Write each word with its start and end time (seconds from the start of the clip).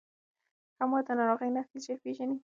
ښه 0.75 0.83
مور 0.89 1.01
د 1.07 1.09
ناروغۍ 1.19 1.49
نښې 1.55 1.77
ژر 1.85 1.97
پیژني. 2.03 2.37